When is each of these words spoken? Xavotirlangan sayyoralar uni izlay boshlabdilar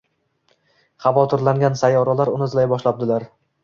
Xavotirlangan 1.05 1.79
sayyoralar 1.85 2.35
uni 2.37 2.53
izlay 2.53 2.75
boshlabdilar 2.77 3.33